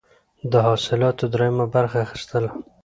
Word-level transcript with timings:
د 0.51 0.53
حاصلاتو 0.65 1.25
دریمه 1.33 1.65
برخه 1.75 1.97
اخیستله. 2.05 2.49